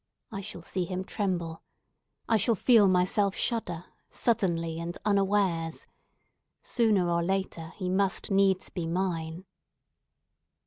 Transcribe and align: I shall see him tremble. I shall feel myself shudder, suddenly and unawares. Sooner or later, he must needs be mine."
I 0.31 0.41
shall 0.41 0.63
see 0.63 0.85
him 0.85 1.03
tremble. 1.03 1.61
I 2.27 2.35
shall 2.35 2.55
feel 2.55 2.87
myself 2.87 3.35
shudder, 3.35 3.85
suddenly 4.09 4.79
and 4.79 4.97
unawares. 5.05 5.85
Sooner 6.63 7.07
or 7.07 7.21
later, 7.21 7.67
he 7.75 7.87
must 7.87 8.31
needs 8.31 8.69
be 8.71 8.87
mine." 8.87 9.45